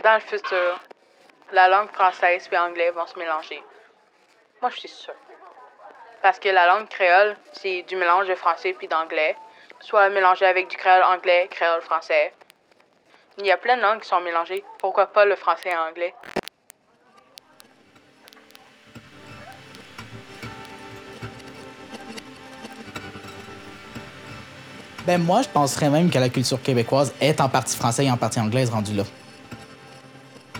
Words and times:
dans 0.00 0.14
le 0.14 0.20
futur, 0.20 0.80
la 1.52 1.68
langue 1.68 1.90
française 1.92 2.48
et 2.50 2.56
anglais 2.56 2.90
vont 2.90 3.06
se 3.06 3.18
mélanger. 3.18 3.62
Moi, 4.60 4.70
je 4.70 4.78
suis 4.80 4.88
sûre. 4.88 5.14
Parce 6.22 6.38
que 6.38 6.48
la 6.48 6.66
langue 6.66 6.88
créole, 6.88 7.36
c'est 7.52 7.82
du 7.82 7.96
mélange 7.96 8.28
de 8.28 8.34
français 8.34 8.72
puis 8.72 8.88
d'anglais, 8.88 9.36
soit 9.80 10.08
mélangé 10.08 10.46
avec 10.46 10.68
du 10.68 10.76
créole 10.76 11.02
anglais, 11.02 11.48
créole 11.50 11.82
français. 11.82 12.32
Il 13.38 13.46
y 13.46 13.50
a 13.50 13.56
plein 13.56 13.76
de 13.76 13.82
langues 13.82 14.00
qui 14.00 14.08
sont 14.08 14.20
mélangées. 14.20 14.64
Pourquoi 14.78 15.06
pas 15.06 15.24
le 15.24 15.36
français 15.36 15.70
et 15.70 15.74
l'anglais? 15.74 16.14
Ben 25.04 25.20
moi, 25.20 25.42
je 25.42 25.48
penserais 25.48 25.90
même 25.90 26.10
que 26.10 26.18
la 26.18 26.28
culture 26.28 26.62
québécoise 26.62 27.12
est 27.20 27.40
en 27.40 27.48
partie 27.48 27.76
française 27.76 28.06
et 28.06 28.10
en 28.10 28.16
partie 28.16 28.38
anglaise 28.38 28.70
rendue 28.70 28.94
là. 28.94 29.02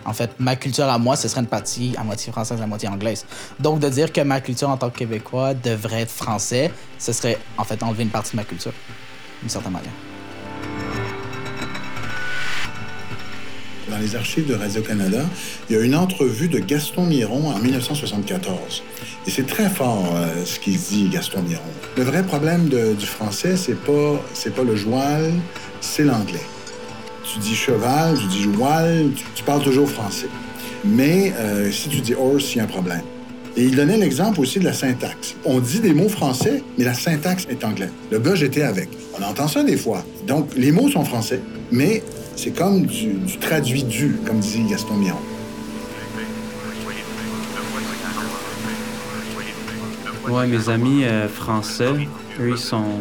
En 0.04 0.12
fait, 0.12 0.30
ma 0.38 0.56
culture 0.56 0.84
à 0.84 0.98
moi, 0.98 1.16
ce 1.16 1.28
serait 1.28 1.40
une 1.40 1.46
partie 1.46 1.94
à 1.96 2.04
moitié 2.04 2.32
française, 2.32 2.60
à 2.60 2.66
moitié 2.66 2.88
anglaise. 2.88 3.24
Donc, 3.60 3.80
de 3.80 3.88
dire 3.88 4.12
que 4.12 4.20
ma 4.20 4.40
culture 4.40 4.68
en 4.68 4.76
tant 4.76 4.90
que 4.90 4.98
Québécois 4.98 5.54
devrait 5.54 6.02
être 6.02 6.10
français, 6.10 6.70
ce 6.98 7.12
serait 7.12 7.38
en 7.58 7.64
fait 7.64 7.82
enlever 7.82 8.02
une 8.02 8.10
partie 8.10 8.32
de 8.32 8.36
ma 8.36 8.44
culture, 8.44 8.72
d'une 9.40 9.50
certaine 9.50 9.72
manière. 9.72 9.92
Dans 13.90 13.98
les 13.98 14.16
archives 14.16 14.46
de 14.46 14.54
Radio-Canada, 14.54 15.22
il 15.68 15.76
y 15.76 15.78
a 15.78 15.82
une 15.82 15.94
entrevue 15.94 16.48
de 16.48 16.58
Gaston 16.58 17.04
Miron 17.04 17.50
en 17.50 17.58
1974. 17.58 18.82
Et 19.26 19.30
c'est 19.30 19.46
très 19.46 19.68
fort 19.68 20.04
euh, 20.14 20.44
ce 20.46 20.58
qu'il 20.58 20.78
dit, 20.78 21.08
Gaston 21.10 21.42
Miron. 21.42 21.60
Le 21.96 22.04
vrai 22.04 22.22
problème 22.22 22.68
du 22.68 23.06
français, 23.06 23.56
c'est 23.56 23.74
pas, 23.74 24.18
c'est 24.32 24.54
pas 24.54 24.62
le 24.62 24.76
joual, 24.76 25.32
c'est 25.80 26.04
l'anglais. 26.04 26.40
Tu 27.24 27.38
dis 27.38 27.54
cheval, 27.54 28.18
tu 28.18 28.26
dis 28.26 28.42
joual, 28.42 29.10
tu, 29.34 29.42
parles 29.44 29.62
toujours 29.62 29.88
français. 29.88 30.28
Mais 30.84 31.32
euh, 31.38 31.70
si 31.70 31.88
tu 31.88 32.00
dis 32.00 32.14
horse, 32.14 32.54
il 32.54 32.58
y 32.58 32.60
a 32.60 32.64
un 32.64 32.66
problème. 32.66 33.02
Et 33.56 33.64
il 33.64 33.76
donnait 33.76 33.98
l'exemple 33.98 34.40
aussi 34.40 34.58
de 34.58 34.64
la 34.64 34.72
syntaxe. 34.72 35.36
On 35.44 35.60
dit 35.60 35.80
des 35.80 35.92
mots 35.92 36.08
français, 36.08 36.62
mais 36.78 36.84
la 36.84 36.94
syntaxe 36.94 37.46
est 37.50 37.64
anglaise. 37.64 37.92
Le 38.10 38.18
gars, 38.18 38.34
j'étais 38.34 38.62
avec. 38.62 38.88
On 39.18 39.22
entend 39.22 39.46
ça 39.46 39.62
des 39.62 39.76
fois. 39.76 40.04
Donc, 40.26 40.48
les 40.56 40.72
mots 40.72 40.88
sont 40.88 41.04
français, 41.04 41.40
mais 41.70 42.02
c'est 42.34 42.50
comme 42.50 42.86
du, 42.86 43.14
traduit 43.40 43.84
du, 43.84 44.16
comme 44.26 44.40
dit 44.40 44.62
Gaston 44.68 44.94
Miron. 44.94 45.18
Ouais, 50.28 50.46
mes 50.46 50.68
amis 50.68 51.04
euh, 51.04 51.28
français, 51.28 52.08
eux, 52.40 52.50
ils 52.50 52.58
sont. 52.58 53.00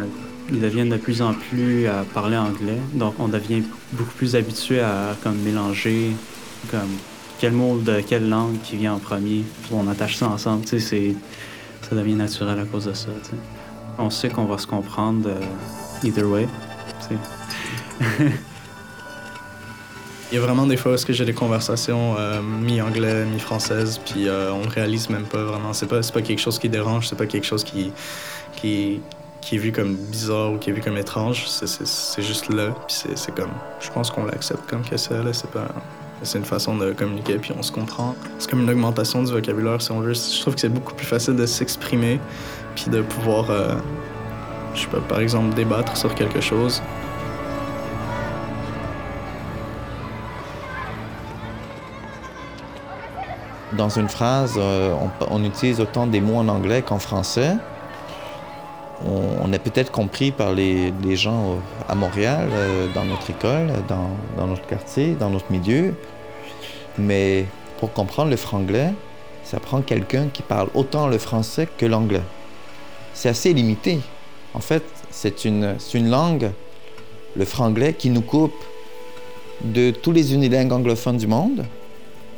Ils 0.52 0.60
deviennent 0.60 0.90
de 0.90 0.98
plus 0.98 1.22
en 1.22 1.34
plus 1.34 1.88
à 1.88 2.04
parler 2.14 2.38
anglais. 2.38 2.78
Donc, 2.94 3.16
on 3.20 3.28
devient 3.28 3.64
beaucoup 3.94 4.14
plus 4.14 4.36
habitué 4.36 4.82
à 4.82 5.16
comme 5.24 5.38
mélanger 5.38 6.12
comme 6.70 6.90
quel 7.40 7.54
mot 7.54 7.80
de 7.80 8.02
quelle 8.02 8.30
langue 8.30 8.60
qui 8.62 8.76
vient 8.76 8.94
en 8.94 9.00
premier. 9.00 9.44
On 9.72 9.88
attache 9.88 10.18
ça 10.18 10.28
ensemble. 10.28 10.66
Tu 10.66 10.80
sais, 10.80 11.16
ça 11.90 11.96
devient 11.96 12.16
naturel 12.16 12.60
à 12.60 12.66
cause 12.66 12.86
de 12.86 12.94
ça. 12.94 13.10
On 13.98 14.10
sait 14.10 14.30
qu'on 14.30 14.46
va 14.46 14.58
se 14.58 14.68
comprendre 14.68 15.30
euh, 15.30 15.40
either 16.04 16.24
way. 16.24 16.48
Il 20.32 20.36
y 20.36 20.38
a 20.38 20.42
vraiment 20.42 20.66
des 20.66 20.78
fois 20.78 20.94
où 20.94 20.98
j'ai 21.10 21.26
des 21.26 21.34
conversations 21.34 22.16
euh, 22.18 22.42
mi-anglais, 22.42 23.26
mi-française, 23.26 24.00
puis 24.06 24.30
euh, 24.30 24.54
on 24.54 24.62
réalise 24.62 25.10
même 25.10 25.26
pas 25.26 25.44
vraiment. 25.44 25.74
C'est 25.74 25.88
pas, 25.88 26.00
pas 26.00 26.22
quelque 26.22 26.40
chose 26.40 26.58
qui 26.58 26.70
dérange, 26.70 27.10
c'est 27.10 27.18
pas 27.18 27.26
quelque 27.26 27.46
chose 27.46 27.66
qui, 27.66 27.92
qui, 28.56 29.02
qui 29.42 29.56
est 29.56 29.60
vu 29.60 29.72
comme 29.72 29.96
bizarre 29.96 30.54
ou 30.54 30.58
qui 30.58 30.70
est 30.70 30.74
vu 30.74 30.82
comme 30.82 30.98
étrange. 30.98 31.48
C'est 31.48 32.22
juste 32.22 32.50
là, 32.50 32.74
puis 32.88 33.04
c'est 33.16 33.36
comme. 33.36 33.52
Je 33.80 33.90
pense 33.90 34.12
qu'on 34.12 34.26
l'accepte 34.26 34.70
comme 34.70 34.84
que 34.84 34.98
c'est 34.98 35.22
là. 35.24 35.34
C'est 35.34 35.52
pas. 35.52 35.68
C'est 36.24 36.38
une 36.38 36.46
façon 36.46 36.78
de 36.78 36.92
communiquer, 36.94 37.40
puis 37.40 37.52
on 37.58 37.64
se 37.64 37.72
comprend. 37.72 38.16
C'est 38.38 38.48
comme 38.48 38.62
une 38.62 38.70
augmentation 38.70 39.24
du 39.24 39.32
vocabulaire, 39.32 39.82
si 39.82 39.92
on 39.92 40.02
veut. 40.02 40.14
Je 40.14 40.40
trouve 40.42 40.54
que 40.54 40.62
c'est 40.62 40.70
beaucoup 40.70 40.94
plus 40.94 41.08
facile 41.08 41.36
de 41.36 41.48
s'exprimer, 41.48 42.20
puis 42.76 42.92
de 42.92 43.02
pouvoir, 43.02 43.50
euh, 43.50 43.74
je 44.76 44.82
sais 44.82 44.88
pas, 44.88 45.00
par 45.00 45.20
exemple, 45.20 45.56
débattre 45.56 45.98
sur 45.98 46.14
quelque 46.14 46.40
chose 46.40 46.80
Dans 53.74 53.90
une 53.90 54.10
phrase, 54.10 54.56
euh, 54.58 54.94
on, 55.30 55.44
utilise 55.46 55.80
autant 55.80 56.06
des 56.06 56.20
mots 56.20 56.38
en 56.38 56.50
anglais 56.50 56.82
qu'en 56.82 57.00
français. 57.00 57.56
On, 59.06 59.52
est 59.52 59.60
peut-être 59.60 59.92
compris 59.92 60.32
par 60.32 60.54
les, 60.54 60.94
gens 61.16 61.58
à 61.90 61.96
Montréal, 61.96 62.48
euh, 62.52 62.88
dans 62.94 63.04
notre 63.06 63.30
école, 63.30 63.72
dans, 63.88 64.48
notre 64.48 64.66
quartier, 64.68 65.16
dans 65.20 65.30
notre 65.30 65.52
milieu. 65.52 65.94
Mais 66.98 67.46
pour 67.80 67.92
comprendre 67.94 68.30
le 68.30 68.38
franglais, 68.38 68.94
ça 69.44 69.60
prend 69.60 69.82
quelqu'un 69.82 70.28
qui 70.32 70.44
parle 70.44 70.70
autant 70.74 71.08
le 71.08 71.18
français 71.18 71.68
que 71.78 71.86
l'anglais. 71.86 72.22
C'est 73.14 73.30
assez 73.30 73.54
limité. 73.54 74.00
En 74.54 74.60
fait, 74.60 74.84
c'est 75.10 75.46
une, 75.46 75.76
une 75.94 76.10
langue, 76.10 76.52
le 77.36 77.46
franglais, 77.46 77.94
qui 77.94 78.10
nous 78.10 78.22
coupe 78.22 78.54
de 79.64 79.92
tous 79.92 80.12
les 80.12 80.34
unilingues 80.34 80.72
anglophones 80.72 81.18
du 81.18 81.28
monde 81.28 81.66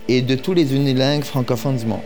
et 0.07 0.21
de 0.21 0.35
tous 0.35 0.53
les 0.53 0.75
unilingues 0.75 1.23
francophones 1.23 1.77
du 1.77 1.85
monde. 1.85 2.01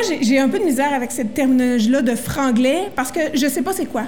Moi, 0.00 0.18
j'ai 0.22 0.38
un 0.38 0.48
peu 0.48 0.58
de 0.58 0.64
misère 0.64 0.94
avec 0.94 1.12
cette 1.12 1.34
terminologie-là 1.34 2.00
de 2.00 2.14
franglais 2.14 2.90
parce 2.96 3.12
que 3.12 3.20
je 3.34 3.46
sais 3.48 3.60
pas 3.60 3.72
c'est 3.72 3.86
quoi. 3.86 4.04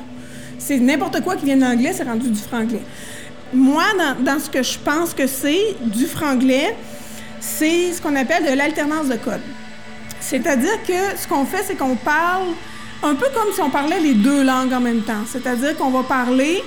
C'est 0.59 0.79
n'importe 0.79 1.23
quoi 1.23 1.37
qui 1.37 1.45
vient 1.45 1.57
de 1.57 1.63
l'anglais, 1.63 1.93
c'est 1.93 2.05
rendu 2.05 2.31
du 2.31 2.39
franglais. 2.39 2.81
Moi, 3.53 3.85
dans, 3.99 4.25
dans, 4.25 4.41
ce 4.41 4.49
que 4.49 4.63
je 4.63 4.79
pense 4.79 5.13
que 5.13 5.27
c'est 5.27 5.77
du 5.85 6.07
franglais, 6.07 6.75
c'est 7.41 7.93
ce 7.93 8.01
qu'on 8.01 8.17
appelle 8.17 8.45
de 8.45 8.57
l'alternance 8.57 9.09
de 9.09 9.17
code. 9.17 9.43
C'est-à-dire 10.21 10.83
que 10.87 11.19
ce 11.19 11.29
qu'on 11.29 11.45
fait, 11.45 11.63
c'est 11.67 11.75
qu'on 11.75 11.97
parle 11.97 12.47
un 13.03 13.15
peu 13.15 13.27
comme 13.35 13.53
si 13.53 13.61
on 13.61 13.69
parlait 13.69 14.01
les 14.01 14.15
deux 14.15 14.45
langues 14.45 14.73
en 14.73 14.81
même 14.81 15.03
temps. 15.03 15.25
C'est-à-dire 15.27 15.77
qu'on 15.77 15.91
va 15.91 16.05
parler 16.05 16.63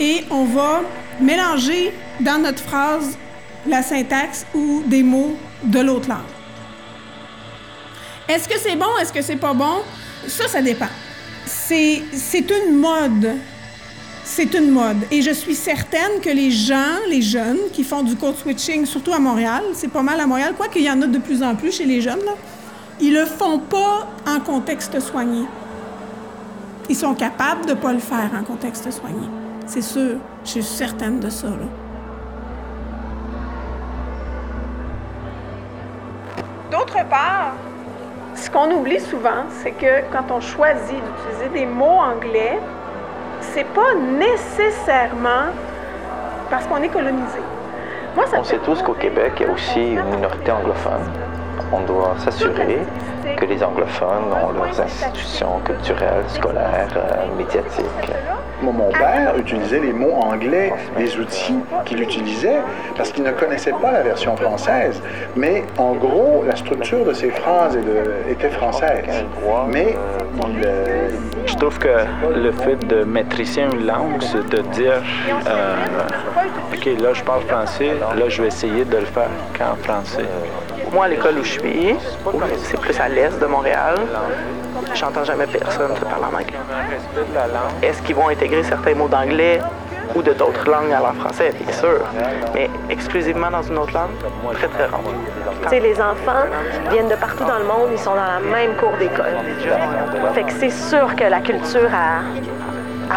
et 0.00 0.24
on 0.30 0.44
va 0.44 0.80
mélanger 1.20 1.92
dans 2.20 2.38
notre 2.38 2.62
phrase 2.62 3.18
la 3.66 3.82
syntaxe 3.82 4.46
ou 4.54 4.82
des 4.86 5.02
mots 5.02 5.36
de 5.64 5.80
l'autre 5.80 6.08
langue. 6.08 6.41
Est-ce 8.28 8.48
que 8.48 8.58
c'est 8.58 8.76
bon? 8.76 8.86
Est-ce 9.00 9.12
que 9.12 9.22
c'est 9.22 9.36
pas 9.36 9.52
bon? 9.52 9.82
Ça, 10.26 10.48
ça 10.48 10.62
dépend. 10.62 10.88
C'est, 11.44 12.02
une 12.68 12.78
mode. 12.78 13.36
C'est 14.24 14.54
une 14.54 14.70
mode. 14.70 14.98
Et 15.10 15.22
je 15.22 15.32
suis 15.32 15.54
certaine 15.54 16.20
que 16.22 16.30
les 16.30 16.50
gens, 16.50 17.00
les 17.08 17.22
jeunes 17.22 17.58
qui 17.72 17.82
font 17.82 18.02
du 18.02 18.16
code 18.16 18.36
switching, 18.36 18.86
surtout 18.86 19.12
à 19.12 19.18
Montréal, 19.18 19.62
c'est 19.74 19.88
pas 19.88 20.02
mal 20.02 20.20
à 20.20 20.26
Montréal, 20.26 20.54
quoi 20.56 20.68
qu'il 20.68 20.82
y 20.82 20.90
en 20.90 21.02
a 21.02 21.06
de 21.06 21.18
plus 21.18 21.42
en 21.42 21.56
plus 21.56 21.76
chez 21.76 21.84
les 21.84 22.00
jeunes, 22.00 22.24
là, 22.24 22.34
ils 23.00 23.12
le 23.12 23.26
font 23.26 23.58
pas 23.58 24.08
en 24.26 24.40
contexte 24.40 24.98
soigné. 25.00 25.44
Ils 26.88 26.96
sont 26.96 27.14
capables 27.14 27.66
de 27.66 27.74
pas 27.74 27.92
le 27.92 27.98
faire 27.98 28.30
en 28.38 28.44
contexte 28.44 28.90
soigné. 28.90 29.26
C'est 29.66 29.82
sûr. 29.82 30.18
Je 30.44 30.50
suis 30.50 30.62
certaine 30.62 31.20
de 31.20 31.30
ça. 31.30 31.48
D'autre 31.48 31.81
qu'on 38.52 38.70
oublie 38.70 39.00
souvent, 39.00 39.44
c'est 39.50 39.72
que 39.72 40.02
quand 40.12 40.30
on 40.30 40.40
choisit 40.40 40.96
d'utiliser 40.96 41.48
des 41.52 41.66
mots 41.66 42.00
anglais, 42.00 42.58
c'est 43.40 43.66
pas 43.66 43.94
nécessairement 43.94 45.50
parce 46.50 46.66
qu'on 46.66 46.82
est 46.82 46.88
colonisé. 46.88 47.38
Moi, 48.14 48.26
ça 48.26 48.38
on 48.38 48.44
sait 48.44 48.58
tous 48.58 48.82
qu'au 48.82 48.92
Québec, 48.92 49.32
il 49.40 49.46
y 49.46 49.48
a 49.48 49.52
aussi 49.52 49.92
une 49.94 50.04
minorité 50.04 50.52
anglophone. 50.52 51.10
On 51.72 51.80
doit 51.80 52.14
s'assurer 52.18 52.80
que 53.36 53.44
les 53.46 53.62
anglophones 53.64 54.32
ont 54.32 54.52
leurs 54.52 54.78
institutions 54.80 55.60
culturelles, 55.64 56.24
scolaires, 56.28 56.88
euh, 56.96 57.26
médiatiques 58.62 58.72
mon 58.72 58.90
père 58.90 59.34
utilisait 59.38 59.80
les 59.80 59.92
mots 59.92 60.14
anglais, 60.14 60.72
les 60.98 61.16
outils 61.18 61.58
qu'il 61.84 62.00
utilisait, 62.00 62.60
parce 62.96 63.10
qu'il 63.12 63.24
ne 63.24 63.32
connaissait 63.32 63.72
pas 63.72 63.90
la 63.90 64.02
version 64.02 64.36
française. 64.36 65.00
Mais 65.36 65.64
en 65.78 65.92
gros, 65.94 66.44
la 66.46 66.56
structure 66.56 67.04
de 67.04 67.12
ses 67.12 67.30
phrases 67.30 67.78
était 68.28 68.50
française. 68.50 69.24
Mais 69.68 69.96
euh, 70.64 71.10
Je 71.46 71.54
trouve 71.56 71.78
que 71.78 71.88
le 72.34 72.52
fait 72.52 72.76
de 72.86 73.04
maîtriser 73.04 73.62
une 73.62 73.86
langue, 73.86 74.20
c'est 74.20 74.48
de 74.48 74.62
dire 74.68 75.02
euh, 75.46 75.74
OK, 76.72 76.84
là, 77.00 77.12
je 77.12 77.22
parle 77.22 77.42
français, 77.42 77.92
là, 78.00 78.28
je 78.28 78.42
vais 78.42 78.48
essayer 78.48 78.84
de 78.84 78.96
le 78.96 79.06
faire 79.06 79.30
qu'en 79.58 79.76
français. 79.76 80.24
Moi, 80.92 81.06
à 81.06 81.08
l'école 81.08 81.38
où 81.38 81.44
je 81.44 81.52
suis, 81.52 81.94
c'est 82.58 82.78
plus 82.80 82.98
à 83.00 83.08
l'est 83.08 83.38
de 83.40 83.46
Montréal, 83.46 83.94
j'entends 84.94 85.24
jamais 85.24 85.46
personne 85.46 85.94
se 85.96 86.04
parler 86.04 86.24
en 86.24 86.38
anglais. 86.38 86.58
Est-ce 87.82 88.02
qu'ils 88.02 88.16
vont 88.16 88.28
intégrer 88.28 88.62
certains 88.62 88.94
mots 88.94 89.08
d'anglais 89.08 89.60
ou 90.14 90.22
de 90.22 90.32
d'autres 90.32 90.68
langues 90.68 90.92
à 90.92 91.00
leur 91.00 91.14
français, 91.14 91.52
bien 91.58 91.72
sûr, 91.72 92.00
mais 92.54 92.68
exclusivement 92.90 93.50
dans 93.50 93.62
une 93.62 93.78
autre 93.78 93.94
langue, 93.94 94.10
très 94.54 94.68
très 94.68 94.86
rare. 94.86 95.00
Tu 95.70 95.78
les 95.78 96.00
enfants 96.00 96.46
viennent 96.90 97.08
de 97.08 97.14
partout 97.14 97.44
dans 97.44 97.58
le 97.58 97.64
monde, 97.64 97.88
ils 97.92 97.98
sont 97.98 98.14
dans 98.14 98.16
la 98.16 98.40
même 98.40 98.76
cour 98.76 98.92
d'école. 98.98 99.36
Fait 100.34 100.44
que 100.44 100.52
c'est 100.52 100.70
sûr 100.70 101.14
que 101.16 101.24
la 101.24 101.40
culture, 101.40 101.88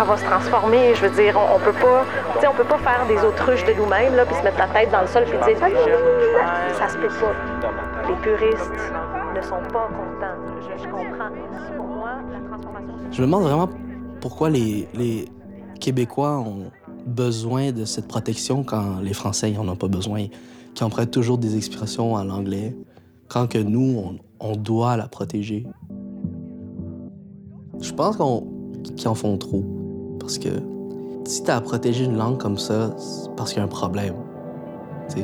va 0.04 0.18
se 0.18 0.26
transformer. 0.26 0.94
Je 0.96 1.02
veux 1.02 1.16
dire, 1.16 1.38
on, 1.38 1.56
on 1.56 1.60
peut 1.60 1.74
pas, 1.74 2.06
on 2.48 2.54
peut 2.54 2.64
pas 2.64 2.78
faire 2.80 3.06
des 3.08 3.24
autruches 3.24 3.64
de 3.66 3.74
nous-mêmes, 3.74 4.16
là, 4.16 4.26
puis 4.26 4.36
se 4.36 4.44
mettre 4.44 4.58
la 4.58 4.68
tête 4.68 4.92
dans 4.92 5.02
le 5.02 5.08
sol, 5.08 5.24
puis 5.24 5.38
dire, 5.38 5.58
ça 6.74 6.90
se 6.90 6.98
peut 6.98 7.08
pas. 7.08 7.34
Les 8.08 8.16
puristes 8.16 8.94
ne 9.36 9.42
sont 9.42 9.62
pas 9.72 9.90
contents. 9.90 10.38
Je 10.78 10.88
comprends. 10.88 11.30
Je 13.16 13.22
me 13.22 13.28
demande 13.28 13.44
vraiment 13.44 13.70
pourquoi 14.20 14.50
les, 14.50 14.90
Québécois 15.80 16.38
ont 16.38 16.70
besoin 17.06 17.72
de 17.72 17.86
cette 17.86 18.10
protection 18.10 18.66
quand 18.66 19.00
les 19.00 19.14
Français 19.14 19.52
n'en 19.52 19.70
ont 19.70 19.78
pas 19.78 19.88
besoin, 19.88 20.26
qui 20.74 20.84
empruntent 20.84 21.12
toujours 21.12 21.38
des 21.38 21.56
expressions 21.56 22.16
en 22.16 22.30
anglais, 22.30 22.76
quand 23.30 23.48
que 23.48 23.58
nous, 23.58 24.18
on, 24.42 24.56
doit 24.58 24.98
la 24.98 25.08
protéger. 25.08 25.66
Je 27.80 27.94
pense 27.94 28.18
qu'ils 28.98 29.08
en 29.08 29.16
font 29.16 29.38
trop. 29.38 29.64
Parce 30.20 30.38
que 30.38 30.50
si 31.24 31.42
t'as 31.42 31.56
à 31.56 31.62
protéger 31.62 32.04
une 32.04 32.18
langue 32.18 32.38
comme 32.38 32.58
ça, 32.58 32.98
c'est 32.98 33.34
parce 33.38 33.52
qu'il 33.52 33.60
y 33.60 33.62
a 33.62 33.66
un 33.66 33.70
problème. 33.70 34.16
Tu 35.08 35.22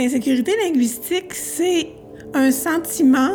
L'insécurité 0.00 0.52
linguistique, 0.64 1.34
c'est 1.34 1.88
un 2.32 2.50
sentiment 2.52 3.32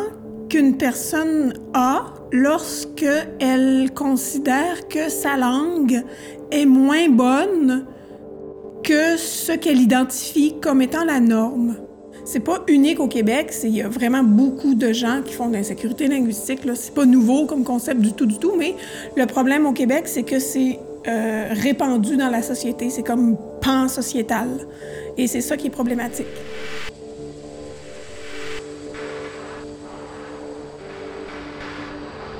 qu'une 0.48 0.76
personne 0.76 1.52
a 1.74 2.06
lorsque 2.32 3.06
elle 3.38 3.92
considère 3.94 4.88
que 4.88 5.08
sa 5.08 5.36
langue 5.36 6.02
est 6.50 6.66
moins 6.66 7.08
bonne 7.08 7.86
que 8.82 9.16
ce 9.16 9.52
qu'elle 9.52 9.80
identifie 9.80 10.56
comme 10.60 10.82
étant 10.82 11.04
la 11.04 11.20
norme. 11.20 11.76
C'est 12.24 12.40
pas 12.40 12.64
unique 12.66 12.98
au 12.98 13.06
Québec, 13.06 13.54
il 13.62 13.76
y 13.76 13.82
a 13.82 13.88
vraiment 13.88 14.24
beaucoup 14.24 14.74
de 14.74 14.92
gens 14.92 15.22
qui 15.24 15.34
font 15.34 15.46
de 15.46 15.52
l'insécurité 15.52 16.08
linguistique. 16.08 16.62
C'est 16.74 16.94
pas 16.94 17.06
nouveau 17.06 17.46
comme 17.46 17.62
concept 17.62 18.00
du 18.00 18.12
tout, 18.12 18.26
du 18.26 18.40
tout, 18.40 18.54
mais 18.58 18.74
le 19.16 19.26
problème 19.26 19.66
au 19.66 19.72
Québec, 19.72 20.08
c'est 20.08 20.24
que 20.24 20.40
c'est 20.40 20.80
euh, 21.06 21.46
répandu 21.52 22.16
dans 22.16 22.30
la 22.30 22.42
société. 22.42 22.90
C'est 22.90 23.04
comme 23.04 23.36
pan-sociétal. 23.66 24.48
Et 25.16 25.26
c'est 25.26 25.40
ça 25.40 25.56
qui 25.56 25.66
est 25.66 25.70
problématique. 25.70 26.26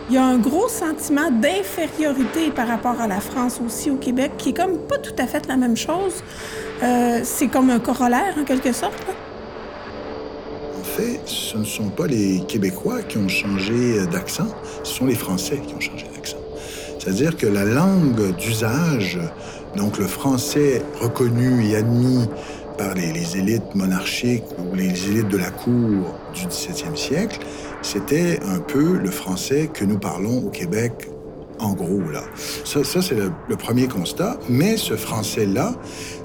Il 0.09 0.15
y 0.15 0.19
a 0.19 0.25
un 0.25 0.39
gros 0.39 0.69
sentiment 0.69 1.33
d'infériorité 1.33 2.53
par 2.55 2.69
rapport 2.69 3.01
à 3.01 3.09
la 3.09 3.21
France 3.21 3.61
aussi 3.65 3.91
au 3.91 3.97
Québec, 3.97 4.33
qui 4.39 4.51
est 4.51 4.57
comme 4.57 4.79
pas 4.79 4.99
tout 4.99 5.17
à 5.19 5.27
fait 5.27 5.49
la 5.49 5.57
même 5.57 5.77
chose. 5.77 6.23
Euh, 6.85 7.21
c'est 7.25 7.49
comme 7.49 7.71
un 7.71 7.81
corollaire 7.81 8.35
en 8.39 8.45
quelque 8.45 8.73
sorte. 8.73 9.05
En 10.79 10.85
fait, 10.85 11.21
ce 11.25 11.59
ne 11.59 11.65
sont 11.65 11.89
pas 11.89 12.07
les 12.07 12.41
Québécois 12.47 13.03
qui 13.03 13.19
ont 13.19 13.29
changé 13.29 14.07
d'accent, 14.07 14.47
ce 14.85 14.95
sont 14.95 15.07
les 15.07 15.17
Français 15.17 15.61
qui 15.67 15.75
ont 15.75 15.81
changé 15.81 16.05
d'accent. 16.05 16.16
C'est-à-dire 17.07 17.37
que 17.37 17.47
la 17.47 17.65
langue 17.65 18.35
d'usage, 18.35 19.21
donc 19.77 19.99
le 19.99 20.09
français 20.09 20.83
reconnu 21.01 21.65
et 21.65 21.77
admis 21.77 22.27
par 22.77 22.95
les, 22.95 23.37
élites 23.37 23.77
monarchiques 23.77 24.43
ou 24.59 24.75
les 24.75 25.09
élites 25.09 25.29
de 25.29 25.37
la 25.37 25.51
cour 25.51 26.17
du 26.35 26.47
17e 26.47 26.97
siècle, 26.97 27.39
c'était 27.81 28.41
un 28.45 28.59
peu 28.59 28.99
le 28.99 29.11
français 29.13 29.71
que 29.73 29.85
nous 29.85 30.01
parlons 30.01 30.47
au 30.47 30.51
Québec 30.51 31.09
en 31.59 31.73
gros, 31.73 32.01
là. 32.13 32.23
Ça, 32.65 32.83
c'est 32.85 33.15
le, 33.15 33.31
le 33.49 33.57
premier 33.57 33.89
constat. 33.89 34.39
Mais 34.49 34.77
ce 34.77 34.97
français-là 34.97 35.75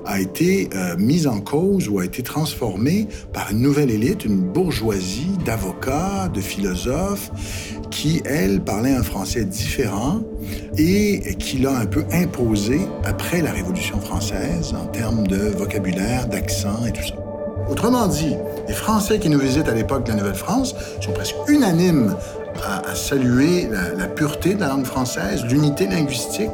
a 0.05 0.19
été 0.19 0.69
euh, 0.75 0.95
mis 0.97 1.27
en 1.27 1.39
cause 1.39 1.87
ou 1.89 1.99
a 1.99 2.05
été 2.05 2.23
transformé 2.23 3.07
par 3.33 3.51
une 3.51 3.61
nouvelle 3.61 3.91
élite, 3.91 4.25
une 4.25 4.39
bourgeoisie 4.39 5.31
d'avocats, 5.45 6.29
de 6.33 6.41
philosophes, 6.41 7.31
qui, 7.91 8.21
elle, 8.25 8.61
parlait 8.61 8.93
un 8.93 9.03
français 9.03 9.43
différent 9.43 10.21
et 10.77 11.35
qui 11.37 11.59
l'a 11.59 11.77
un 11.77 11.85
peu 11.85 12.03
imposé 12.11 12.81
après 13.03 13.41
la 13.41 13.51
Révolution 13.51 13.99
française 13.99 14.73
en 14.73 14.87
termes 14.87 15.27
de 15.27 15.37
vocabulaire, 15.37 16.27
d'accent 16.27 16.85
et 16.87 16.91
tout 16.91 17.03
ça. 17.03 17.15
Autrement 17.69 18.07
dit, 18.07 18.35
les 18.67 18.73
Français 18.73 19.19
qui 19.19 19.29
nous 19.29 19.39
visitent 19.39 19.69
à 19.69 19.73
l'époque 19.73 20.05
de 20.05 20.09
la 20.09 20.17
Nouvelle-France 20.17 20.75
sont 20.99 21.11
presque 21.13 21.35
unanimes 21.47 22.15
à, 22.63 22.95
saluer 22.95 23.67
la, 23.69 23.93
la 23.93 24.07
pureté 24.07 24.53
de 24.55 24.59
la 24.61 24.69
langue 24.69 24.85
française, 24.85 25.43
l'unité 25.45 25.87
linguistique, 25.87 26.51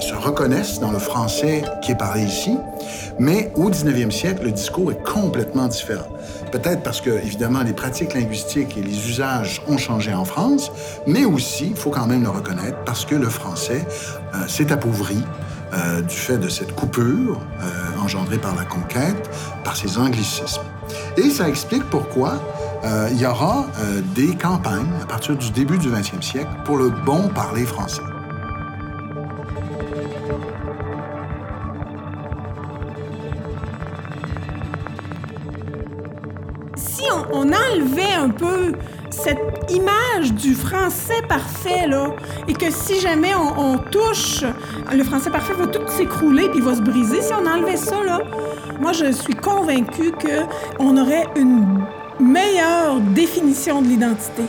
se 0.00 0.14
reconnaissent 0.14 0.80
dans 0.80 0.90
le 0.90 0.98
français 0.98 1.62
qui 1.82 1.92
est 1.92 1.98
parlé 1.98 2.22
ici. 2.22 2.56
Mais 3.18 3.52
au 3.54 3.70
19e 3.70 4.10
siècle, 4.10 4.44
le 4.44 4.52
discours 4.52 4.90
est 4.92 5.02
complètement 5.02 5.68
différent. 5.68 6.08
Peut-être 6.50 6.82
parce 6.82 7.00
que, 7.00 7.10
évidemment, 7.10 7.62
les 7.62 7.72
pratiques 7.72 8.14
linguistiques 8.14 8.76
et 8.76 8.82
les 8.82 9.08
usages 9.08 9.62
ont 9.68 9.78
changé 9.78 10.12
en 10.12 10.24
France, 10.24 10.70
mais 11.06 11.24
aussi, 11.24 11.68
il 11.70 11.76
faut 11.76 11.90
quand 11.90 12.06
même 12.06 12.22
le 12.22 12.30
reconnaître, 12.30 12.78
parce 12.84 13.04
que 13.04 13.14
le 13.14 13.28
français 13.28 13.86
euh, 14.34 14.46
s'est 14.48 14.72
appauvri 14.72 15.22
euh, 15.72 16.02
du 16.02 16.14
fait 16.14 16.38
de 16.38 16.48
cette 16.48 16.74
coupure 16.74 17.40
euh, 17.62 18.02
engendrée 18.02 18.38
par 18.38 18.54
la 18.54 18.64
conquête, 18.64 19.30
par 19.64 19.76
ces 19.76 19.96
anglicismes. 19.98 20.62
Et 21.16 21.30
ça 21.30 21.48
explique 21.48 21.84
pourquoi 21.84 22.34
euh, 22.84 23.08
il 23.12 23.20
y 23.20 23.26
aura 23.26 23.66
euh, 23.78 24.00
des 24.14 24.34
campagnes 24.34 24.90
à 25.02 25.06
partir 25.06 25.36
du 25.36 25.50
début 25.50 25.78
du 25.78 25.88
20e 25.88 26.20
siècle 26.20 26.50
pour 26.64 26.76
le 26.76 26.90
bon 26.90 27.28
parler 27.28 27.64
français. 27.64 28.02
si 36.76 37.04
on, 37.32 37.42
enlevait 37.42 38.14
un 38.18 38.30
peu 38.30 38.72
cette 39.10 39.70
image 39.70 40.32
du 40.34 40.54
français 40.54 41.22
parfait, 41.28 41.86
là, 41.86 42.10
et 42.48 42.52
que 42.52 42.70
si 42.70 43.00
jamais 43.00 43.34
on, 43.34 43.74
on 43.74 43.78
touche, 43.78 44.44
le 44.92 45.04
français 45.04 45.30
parfait 45.30 45.54
va 45.54 45.66
tout 45.66 45.86
s'écrouler 45.88 46.48
puis 46.48 46.60
va 46.60 46.74
se 46.74 46.82
briser. 46.82 47.22
Si 47.22 47.32
on 47.32 47.46
enlevait 47.46 47.76
ça, 47.76 48.02
là, 48.04 48.20
moi, 48.80 48.92
je 48.92 49.12
suis 49.12 49.34
convaincue 49.34 50.12
qu'on 50.12 50.96
aurait 50.96 51.28
une 51.36 51.84
meilleure 52.22 53.00
définition 53.00 53.82
de 53.82 53.88
l'identité. 53.88 54.44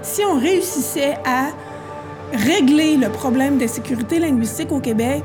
Si 0.00 0.22
on 0.24 0.38
réussissait 0.38 1.18
à 1.24 1.48
régler 2.32 2.96
le 2.96 3.08
problème 3.08 3.58
de 3.58 3.66
sécurité 3.66 4.18
linguistique 4.18 4.72
au 4.72 4.80
Québec, 4.80 5.22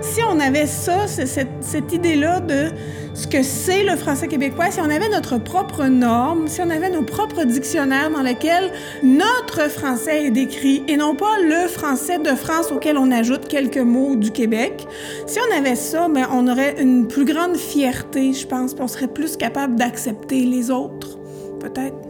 si 0.00 0.20
on 0.22 0.40
avait 0.40 0.66
ça, 0.66 1.06
cette, 1.06 1.92
idée-là 1.92 2.40
de 2.40 2.70
ce 3.14 3.26
que 3.26 3.42
c'est 3.42 3.82
le 3.82 3.96
français 3.96 4.28
québécois, 4.28 4.70
si 4.70 4.80
on 4.80 4.90
avait 4.90 5.08
notre 5.08 5.38
propre 5.38 5.84
norme, 5.84 6.48
si 6.48 6.60
on 6.60 6.70
avait 6.70 6.90
nos 6.90 7.02
propres 7.02 7.44
dictionnaires 7.44 8.10
dans 8.10 8.22
lesquels 8.22 8.72
notre 9.02 9.70
français 9.70 10.26
est 10.26 10.30
décrit 10.30 10.82
et 10.88 10.96
non 10.96 11.14
pas 11.14 11.38
le 11.42 11.68
français 11.68 12.18
de 12.18 12.34
France 12.34 12.72
auquel 12.72 12.96
on 12.96 13.10
ajoute 13.10 13.48
quelques 13.48 13.78
mots 13.78 14.16
du 14.16 14.30
Québec, 14.30 14.86
si 15.26 15.38
on 15.38 15.56
avait 15.56 15.76
ça, 15.76 16.08
ben, 16.08 16.26
on 16.32 16.48
aurait 16.48 16.80
une 16.80 17.06
plus 17.06 17.24
grande 17.24 17.56
fierté, 17.56 18.32
je 18.32 18.46
pense, 18.46 18.74
on 18.78 18.88
serait 18.88 19.08
plus 19.08 19.36
capable 19.36 19.76
d'accepter 19.76 20.44
les 20.44 20.70
autres, 20.70 21.18
peut-être. 21.60 22.09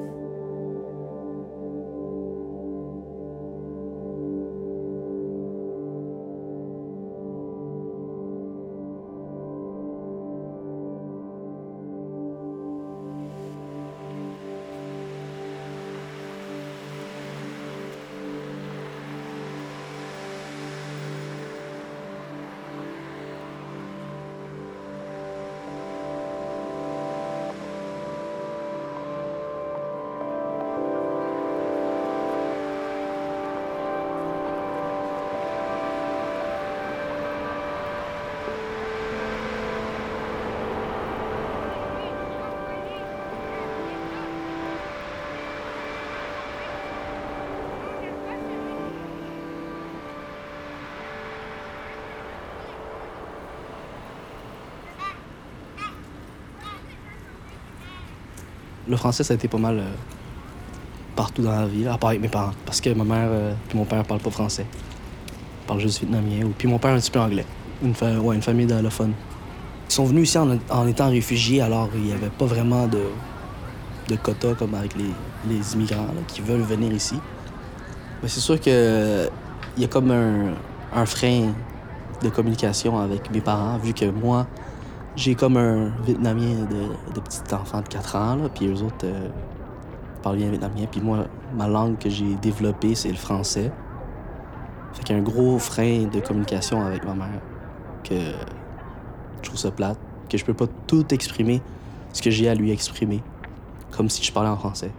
Le 58.90 58.97
français, 58.97 59.23
ça 59.23 59.32
a 59.32 59.37
été 59.37 59.49
pas 59.49 59.59
mal 59.59 59.78
euh, 59.78 59.92
partout 61.16 61.42
dans 61.42 61.52
la 61.52 61.66
vie, 61.66 61.87
à 61.87 61.97
part 61.97 62.11
avec 62.11 62.20
mes 62.20 62.28
parents. 62.28 62.52
Parce 62.66 62.80
que 62.80 62.90
ma 62.90 63.04
mère 63.04 63.30
et 63.73 63.76
mon 63.76 63.85
père 63.85 64.04
parlent 64.04 64.20
pas 64.20 64.30
français. 64.30 64.66
Ils 64.68 65.66
parlent 65.66 65.80
juste 65.80 66.00
vietnamien. 66.00 66.44
Ou, 66.44 66.50
puis 66.56 66.68
mon 66.68 66.78
père 66.78 66.92
un 66.92 66.99
petit 66.99 67.11
peu 67.11 67.20
anglais. 67.20 67.47
Une, 67.82 67.94
ouais, 68.18 68.35
une 68.35 68.42
famille 68.42 68.66
d'allophones. 68.66 69.14
Ils 69.88 69.92
sont 69.92 70.04
venus 70.04 70.28
ici 70.28 70.38
en, 70.38 70.87
étant 70.87 71.09
réfugiés, 71.09 71.62
alors 71.62 71.88
il 71.94 72.02
n'y 72.02 72.12
avait 72.12 72.28
pas 72.28 72.44
vraiment 72.44 72.87
de, 72.87 73.02
de 74.09 74.16
quota 74.16 74.54
comme 74.54 74.75
avec 74.75 74.94
les, 74.94 75.75
immigrants 75.75 76.06
qui 76.28 76.42
veulent 76.42 76.61
venir 76.61 76.92
ici. 76.92 77.16
Mais 78.23 78.28
c'est 78.28 78.40
sûr 78.40 78.61
qu'il 78.61 78.73
y 79.78 79.85
a 79.85 79.88
comme 79.88 80.12
un 80.12 81.06
frein 81.06 81.52
de 82.23 82.28
communication 82.28 82.99
avec 82.99 83.30
mes 83.30 83.40
parents, 83.40 83.78
vu 83.78 83.92
que 83.92 84.04
moi, 84.04 84.47
j'ai 85.16 85.34
comme 85.34 85.56
un 85.56 85.90
Vietnamien 86.04 86.66
de, 86.70 87.14
de 87.14 87.20
petit 87.20 87.54
enfant 87.54 87.80
de 87.80 87.88
4 87.88 88.16
ans, 88.16 88.36
là, 88.36 88.48
puis 88.48 88.66
eux 88.66 88.82
autres 88.82 89.04
euh, 89.04 89.28
parlent 90.22 90.36
bien 90.36 90.50
vietnamien. 90.50 90.86
Puis 90.90 91.00
moi, 91.00 91.26
ma 91.54 91.68
langue 91.68 91.98
que 91.98 92.08
j'ai 92.08 92.34
développée, 92.36 92.94
c'est 92.94 93.10
le 93.10 93.16
français. 93.16 93.72
Fait 94.92 95.02
qu'il 95.02 95.16
y 95.16 95.18
a 95.18 95.22
un 95.22 95.24
gros 95.24 95.58
frein 95.58 96.06
de 96.12 96.20
communication 96.20 96.80
avec 96.82 97.04
ma 97.04 97.14
mère 97.14 97.40
que 98.04 98.14
je 98.14 99.48
trouve 99.48 99.58
ça 99.58 99.70
plate, 99.70 99.98
que 100.28 100.38
je 100.38 100.44
peux 100.44 100.54
pas 100.54 100.66
tout 100.86 101.12
exprimer 101.12 101.60
ce 102.12 102.22
que 102.22 102.30
j'ai 102.30 102.48
à 102.48 102.54
lui 102.54 102.70
exprimer, 102.70 103.22
comme 103.90 104.08
si 104.08 104.22
je 104.22 104.32
parlais 104.32 104.50
en 104.50 104.56
français. 104.56 104.90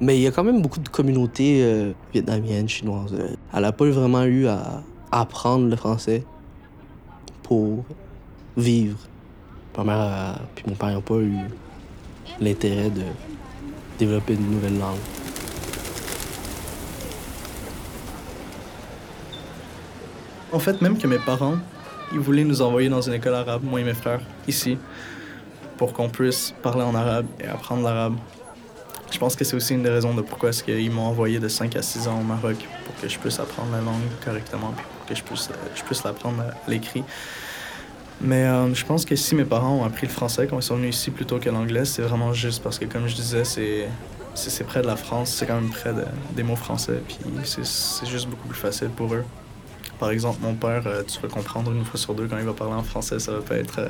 Mais 0.00 0.16
il 0.16 0.22
y 0.22 0.26
a 0.26 0.30
quand 0.30 0.44
même 0.44 0.62
beaucoup 0.62 0.78
de 0.78 0.88
communautés 0.88 1.62
euh, 1.64 1.92
vietnamiennes, 2.12 2.68
chinoises. 2.68 3.16
Elle 3.52 3.64
a 3.64 3.72
pas 3.72 3.86
vraiment 3.86 4.24
eu 4.24 4.46
à 4.46 4.82
apprendre 5.10 5.66
le 5.68 5.76
français 5.76 6.24
pour 7.42 7.84
vivre. 8.58 8.98
Ma 9.76 9.84
mère 9.84 10.40
puis 10.54 10.64
mon 10.66 10.74
père 10.74 10.92
n'ont 10.92 11.00
pas 11.00 11.14
eu 11.14 11.36
l'intérêt 12.40 12.90
de 12.90 13.04
développer 13.98 14.34
une 14.34 14.50
nouvelle 14.50 14.78
langue. 14.78 14.98
En 20.52 20.58
fait, 20.58 20.80
même 20.80 20.98
que 20.98 21.06
mes 21.06 21.18
parents, 21.18 21.58
ils 22.12 22.18
voulaient 22.18 22.44
nous 22.44 22.62
envoyer 22.62 22.88
dans 22.88 23.02
une 23.02 23.12
école 23.12 23.34
arabe, 23.34 23.62
moi 23.62 23.80
et 23.80 23.84
mes 23.84 23.94
frères, 23.94 24.22
ici, 24.48 24.78
pour 25.76 25.92
qu'on 25.92 26.08
puisse 26.08 26.54
parler 26.62 26.82
en 26.82 26.94
arabe 26.94 27.26
et 27.38 27.46
apprendre 27.46 27.84
l'arabe. 27.84 28.16
Je 29.10 29.18
pense 29.18 29.36
que 29.36 29.44
c'est 29.44 29.54
aussi 29.54 29.74
une 29.74 29.82
des 29.82 29.90
raisons 29.90 30.14
de 30.14 30.22
pourquoi 30.22 30.48
est-ce 30.48 30.64
qu'ils 30.64 30.90
m'ont 30.90 31.06
envoyé 31.06 31.38
de 31.38 31.48
5 31.48 31.76
à 31.76 31.82
6 31.82 32.08
ans 32.08 32.18
au 32.20 32.24
Maroc, 32.24 32.56
pour 32.84 33.00
que 33.00 33.08
je 33.08 33.18
puisse 33.18 33.38
apprendre 33.38 33.72
la 33.72 33.80
langue 33.80 34.02
correctement, 34.24 34.72
puis 34.76 34.86
pour 34.96 35.06
que 35.06 35.14
je 35.14 35.22
puisse, 35.22 35.50
je 35.74 35.82
puisse 35.82 36.02
l'apprendre 36.02 36.42
à 36.42 36.70
l'écrit. 36.70 37.04
Mais 38.20 38.44
euh, 38.44 38.74
je 38.74 38.84
pense 38.84 39.04
que 39.04 39.14
si 39.14 39.34
mes 39.34 39.44
parents 39.44 39.76
ont 39.76 39.84
appris 39.84 40.06
le 40.06 40.12
français 40.12 40.46
quand 40.48 40.58
ils 40.58 40.62
sont 40.62 40.76
venus 40.76 40.96
ici 40.96 41.10
plutôt 41.10 41.38
que 41.38 41.48
l'anglais, 41.50 41.84
c'est 41.84 42.02
vraiment 42.02 42.32
juste 42.32 42.62
parce 42.62 42.78
que, 42.78 42.84
comme 42.84 43.06
je 43.06 43.14
disais, 43.14 43.44
c'est, 43.44 44.64
près 44.64 44.82
de 44.82 44.86
la 44.86 44.96
France, 44.96 45.30
c'est 45.30 45.46
quand 45.46 45.60
même 45.60 45.70
près 45.70 45.92
des 46.34 46.42
mots 46.42 46.56
français, 46.56 47.00
puis 47.06 47.18
c'est, 47.44 47.64
c'est 47.64 48.06
juste 48.06 48.28
beaucoup 48.28 48.48
plus 48.48 48.58
facile 48.58 48.88
pour 48.88 49.14
eux. 49.14 49.24
Par 50.00 50.10
exemple, 50.10 50.38
mon 50.42 50.54
père, 50.54 50.82
euh, 50.86 51.02
tu 51.02 51.20
vas 51.20 51.28
comprendre 51.28 51.72
une 51.72 51.84
fois 51.84 51.98
sur 51.98 52.14
deux 52.14 52.26
quand 52.26 52.38
il 52.38 52.44
va 52.44 52.52
parler 52.52 52.74
en 52.74 52.82
français, 52.82 53.18
ça 53.18 53.32
va 53.32 53.40
pas 53.40 53.56
être 53.56 53.80
euh, 53.80 53.88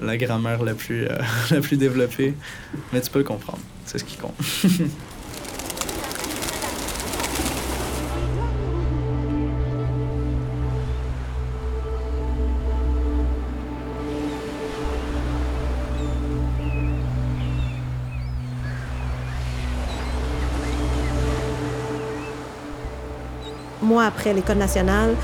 la 0.00 0.16
grammaire 0.16 0.62
la 0.62 0.74
plus, 0.74 1.06
la 1.50 1.60
plus 1.60 1.76
développée, 1.76 2.34
mais 2.92 3.00
tu 3.00 3.10
peux 3.10 3.18
le 3.20 3.24
comprendre, 3.24 3.60
c'est 3.86 3.98
ce 3.98 4.04
qui 4.04 4.16
compte. 4.16 4.34
après 24.20 24.34
l'École 24.34 24.58
nationale, 24.58 25.14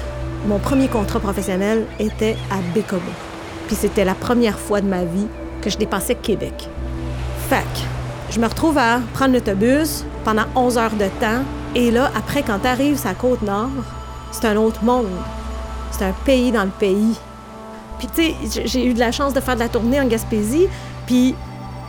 mon 0.46 0.58
premier 0.58 0.88
contrat 0.88 1.20
professionnel 1.20 1.84
était 1.98 2.34
à 2.50 2.56
Bécomo. 2.74 3.02
Puis 3.66 3.76
c'était 3.76 4.06
la 4.06 4.14
première 4.14 4.58
fois 4.58 4.80
de 4.80 4.86
ma 4.86 5.04
vie 5.04 5.26
que 5.60 5.68
je 5.68 5.76
dépassais 5.76 6.14
Québec. 6.14 6.70
Fac. 7.50 7.66
Je 8.30 8.40
me 8.40 8.46
retrouve 8.46 8.78
à 8.78 9.00
prendre 9.12 9.34
l'autobus 9.34 10.02
pendant 10.24 10.44
11 10.54 10.78
heures 10.78 10.94
de 10.94 11.08
temps. 11.20 11.42
Et 11.74 11.90
là, 11.90 12.10
après, 12.16 12.42
quand 12.42 12.60
tu 12.60 12.68
arrives 12.68 13.06
à 13.06 13.12
Côte-Nord, 13.12 13.68
c'est 14.32 14.46
un 14.46 14.56
autre 14.56 14.82
monde. 14.82 15.10
C'est 15.90 16.04
un 16.04 16.14
pays 16.24 16.50
dans 16.50 16.64
le 16.64 16.70
pays. 16.70 17.16
Puis, 17.98 18.08
tu 18.08 18.32
sais, 18.50 18.64
j'ai 18.64 18.86
eu 18.86 18.94
de 18.94 18.98
la 18.98 19.12
chance 19.12 19.34
de 19.34 19.40
faire 19.40 19.56
de 19.56 19.60
la 19.60 19.68
tournée 19.68 20.00
en 20.00 20.06
Gaspésie. 20.06 20.68
Puis, 21.06 21.34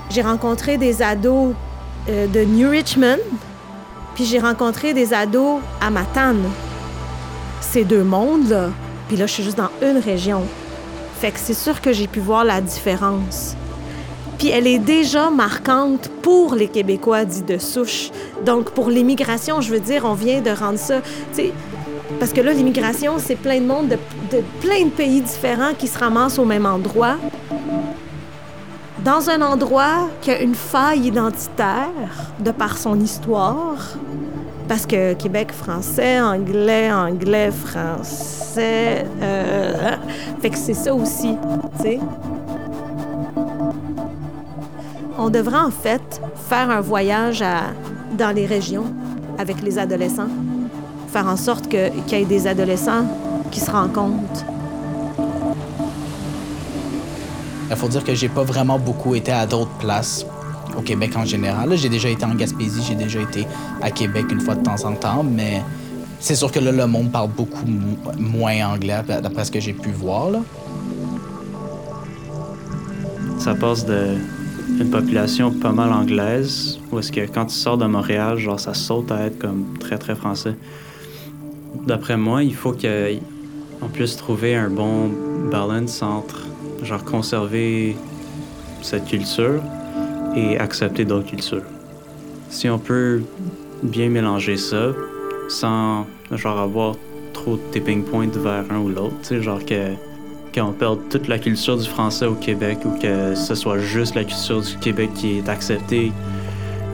j'ai 0.10 0.22
rencontré 0.22 0.78
des 0.78 1.02
ados 1.02 1.54
euh, 2.10 2.28
de 2.28 2.44
New 2.44 2.70
Richmond. 2.70 3.20
Puis, 4.14 4.26
j'ai 4.26 4.40
rencontré 4.40 4.94
des 4.94 5.14
ados 5.14 5.62
à 5.80 5.90
Matane 5.90 6.44
ces 7.72 7.84
deux 7.84 8.04
mondes-là. 8.04 8.70
Puis 9.08 9.18
là, 9.18 9.26
je 9.26 9.34
suis 9.34 9.44
juste 9.44 9.58
dans 9.58 9.70
une 9.82 9.98
région. 9.98 10.44
Fait 11.20 11.32
que 11.32 11.40
c'est 11.40 11.54
sûr 11.54 11.82
que 11.82 11.94
j'ai 11.94 12.08
pu 12.08 12.20
voir 12.20 12.44
la 12.44 12.62
différence. 12.62 13.56
Puis 14.38 14.50
elle 14.50 14.68
est 14.68 14.80
déjà 14.80 15.30
marquante 15.30 16.10
pour 16.22 16.54
les 16.54 16.68
Québécois 16.68 17.26
dits 17.26 17.42
de 17.42 17.58
souche. 17.58 18.12
Donc 18.46 18.72
pour 18.72 18.90
l'immigration, 18.90 19.62
je 19.62 19.72
veux 19.72 19.80
dire, 19.80 20.04
on 20.06 20.14
vient 20.14 20.42
de 20.42 20.52
rendre 20.52 20.78
ça, 20.78 21.02
parce 22.20 22.34
que 22.34 22.42
là, 22.42 22.54
l'immigration, 22.54 23.16
c'est 23.18 23.36
plein 23.36 23.60
de 23.60 23.66
monde 23.66 23.90
de, 23.90 23.98
de, 24.32 24.44
plein 24.62 24.86
de 24.86 24.90
pays 24.90 25.22
différents 25.22 25.74
qui 25.78 25.88
se 25.88 25.98
ramassent 25.98 26.40
au 26.40 26.46
même 26.46 26.66
endroit. 26.66 27.16
Dans 29.04 29.30
un 29.30 29.42
endroit 29.42 30.10
qui 30.22 30.32
a 30.32 30.42
une 30.42 30.56
faille 30.56 31.08
identitaire 31.08 31.90
de 32.40 32.52
par 32.52 32.78
son 32.78 33.00
histoire, 33.00 33.98
parce 34.68 34.86
que 34.86 35.14
Québec 35.14 35.52
français, 35.52 36.20
anglais, 36.20 36.92
anglais, 36.92 37.52
français. 37.52 39.06
Euh, 39.22 39.96
fait 40.42 40.50
que 40.50 40.58
c'est 40.58 40.74
ça 40.74 40.94
aussi, 40.94 41.36
tu 41.78 41.84
sais. 41.84 42.00
On 45.18 45.30
devrait 45.30 45.60
en 45.60 45.72
fait 45.72 46.22
faire 46.50 46.70
un 46.70 46.82
voyage 46.82 47.42
à, 47.42 47.74
dans 48.18 48.36
les 48.36 48.46
régions 48.46 48.86
avec 49.38 49.62
les 49.62 49.80
adolescents. 49.80 50.30
Faire 51.08 51.28
en 51.28 51.38
sorte 51.38 51.68
qu'il 51.70 51.92
y 52.12 52.16
ait 52.16 52.26
des 52.26 52.48
adolescents 52.48 53.06
qui 53.52 53.60
se 53.60 53.72
rencontrent. 53.72 54.46
Il 57.70 57.76
faut 57.76 57.88
dire 57.88 58.04
que 58.04 58.14
j'ai 58.14 58.30
pas 58.30 58.44
vraiment 58.44 58.80
beaucoup 58.80 59.16
été 59.16 59.32
à 59.32 59.46
d'autres 59.46 59.76
places 59.80 60.26
au 60.78 60.82
Québec 60.82 61.12
en 61.16 61.26
général. 61.26 61.76
J'ai 61.76 61.90
déjà 61.90 62.10
été 62.10 62.24
en 62.24 62.36
Gaspésie, 62.36 62.84
j'ai 62.88 62.96
déjà 62.96 63.20
été 63.22 63.48
à 63.82 63.92
Québec 63.92 64.26
une 64.32 64.40
fois 64.40 64.56
de 64.56 64.64
temps 64.64 64.86
en 64.86 64.94
temps, 64.94 65.24
mais 65.24 65.62
c'est 66.20 66.36
sûr 66.36 66.52
que 66.52 66.60
là, 66.60 66.72
le 66.72 66.88
monde 66.88 67.12
parle 67.12 67.30
beaucoup 67.32 67.66
moins 68.18 68.74
anglais, 68.74 69.02
d'après 69.08 69.46
ce 69.46 69.52
que 69.52 69.60
j'ai 69.60 69.74
pu 69.74 69.90
voir. 69.92 70.30
Là. 70.30 70.40
Ça 73.40 73.56
passe 73.56 73.86
de 73.86 74.16
une 74.80 74.90
population 74.92 75.52
pas 75.52 75.72
mal 75.72 75.92
anglaise, 75.92 76.78
où 76.92 77.00
est-ce 77.00 77.12
que 77.12 77.22
quand 77.22 77.46
tu 77.46 77.56
sors 77.56 77.78
de 77.78 77.86
Montréal, 77.86 78.38
genre 78.38 78.60
ça 78.60 78.74
saute 78.74 79.12
à 79.12 79.26
être 79.26 79.40
comme 79.40 79.78
très 79.80 79.98
très 79.98 80.16
français. 80.16 80.56
D'après 81.88 82.18
moi, 82.18 82.44
il 82.44 82.54
faut 82.54 82.74
qu'on 82.74 83.88
puisse 83.88 84.18
trouver 84.18 84.56
un 84.56 84.70
bon 84.70 85.10
balance 85.50 86.02
entre 86.02 86.48
genre 86.84 87.04
conserver 87.04 87.96
cette 88.82 89.06
culture 89.06 89.62
et 90.36 90.58
accepter 90.58 91.06
d'autres 91.06 91.28
cultures. 91.28 91.64
Si 92.50 92.70
on 92.70 92.80
peut 92.80 93.22
bien 93.84 94.10
mélanger 94.10 94.58
ça 94.58 94.94
sans 95.50 96.06
genre 96.32 96.60
avoir 96.60 96.96
trop 97.34 97.56
de 97.56 97.62
tipping 97.72 98.04
point 98.04 98.28
vers 98.28 98.66
un 98.70 98.80
ou 98.80 98.90
l'autre, 98.90 99.16
tu 99.22 99.28
sais, 99.30 99.42
genre 99.42 99.64
que 99.64 99.94
qu'on 100.54 100.72
perde 100.72 101.00
toute 101.10 101.28
la 101.28 101.38
culture 101.38 101.78
du 101.78 101.88
français 101.88 102.26
au 102.26 102.34
Québec 102.34 102.80
ou 102.86 102.98
que 103.00 103.36
ce 103.36 103.54
soit 103.54 103.80
juste 103.80 104.16
la 104.16 104.24
culture 104.24 104.62
du 104.62 104.76
Québec 104.78 105.12
qui 105.14 105.38
est 105.38 105.50
acceptée. 105.50 106.12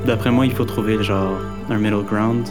D'après 0.06 0.32
moi, 0.32 0.46
il 0.46 0.52
faut 0.52 0.66
trouver 0.66 1.02
genre 1.02 1.38
un 1.70 1.78
middle 1.78 2.04
ground 2.04 2.46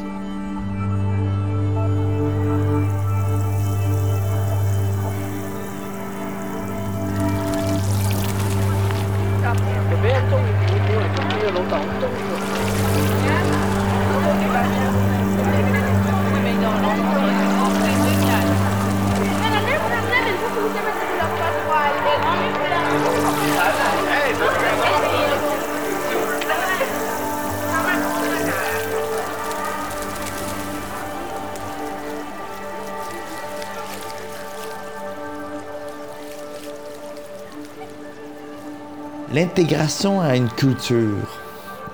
L'intégration 39.33 40.21
à 40.21 40.37
une 40.37 40.51
culture, 40.51 41.41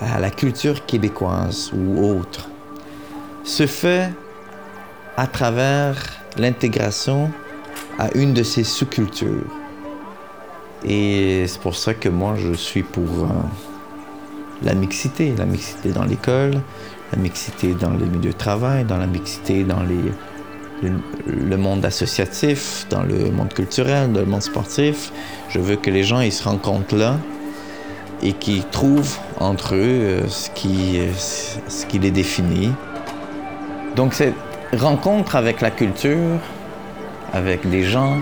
à 0.01 0.19
la 0.19 0.31
culture 0.31 0.85
québécoise 0.87 1.71
ou 1.73 2.05
autre, 2.05 2.49
se 3.45 3.67
fait 3.69 4.11
à 5.17 5.29
travers 5.29 5.95
l'intégration 6.37 7.31
à 7.97 8.09
une 8.17 8.35
de 8.35 8.43
ces 8.43 8.65
sous-cultures. 8.65 9.47
Et 10.85 11.45
c'est 11.47 11.61
pour 11.61 11.77
ça 11.77 11.95
que 11.95 12.09
moi, 12.09 12.35
je 12.37 12.55
suis 12.55 12.83
pour 12.83 13.05
euh, 13.05 13.29
la 14.65 14.75
mixité, 14.75 15.33
la 15.37 15.47
mixité 15.47 15.91
dans 15.91 16.05
l'école, 16.05 16.61
la 17.13 17.19
mixité 17.19 17.75
dans 17.75 17.91
les 17.91 18.07
milieux 18.07 18.33
de 18.33 18.37
travail, 18.37 18.85
dans 18.85 18.99
la 18.99 19.07
mixité 19.07 19.63
dans 19.63 19.83
les, 19.85 20.13
le, 20.83 21.57
monde 21.57 21.85
associatif, 21.85 22.87
dans 22.91 23.03
le 23.03 23.31
monde 23.31 23.53
culturel, 23.53 24.13
dans 24.13 24.21
le 24.21 24.27
monde 24.27 24.43
sportif. 24.43 25.13
Je 25.49 25.59
veux 25.59 25.77
que 25.77 25.91
les 25.91 26.05
gens 26.05 26.21
ils 26.21 26.33
se 26.33 26.45
rencontrent 26.45 26.97
là 26.97 27.17
et 28.23 28.33
qu'ils 28.33 28.65
trouvent 28.65 29.17
entre 29.39 29.75
eux 29.75 29.79
euh, 29.79 30.29
ce 30.29 30.51
qui, 30.51 30.99
ce 31.17 31.87
qui 31.87 31.99
les 31.99 32.11
définit. 32.11 32.73
Donc 33.97 34.15
cette 34.15 34.35
rencontre 34.77 35.37
avec 35.37 35.61
la 35.61 35.71
culture, 35.71 36.39
avec 37.33 37.69
des 37.69 37.85
gens 37.85 38.19